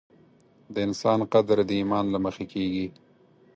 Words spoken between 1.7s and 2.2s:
ایمان له